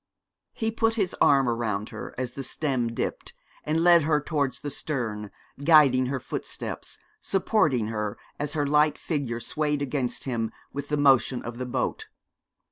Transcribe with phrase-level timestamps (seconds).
[0.53, 4.71] He put his arm round her as the stem dipped, and led her towards the
[4.71, 5.29] stern,
[5.63, 11.43] guiding her footsteps, supporting her as her light figure swayed against him with the motion
[11.43, 12.07] of the boat.